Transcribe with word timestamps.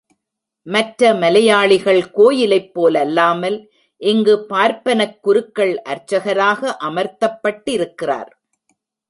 மற்ற 0.63 1.13
மலையாளிகள் 1.13 2.11
கோயிலைப் 2.11 2.71
போலல்லாமல், 2.73 3.67
இங்குப் 3.97 4.53
பார்ப்பனக் 4.53 5.19
குருக்கள் 5.21 5.81
அர்ச்சகராக 5.81 6.77
அமர்த்தப்பட்டிருக்கிறார். 6.83 8.31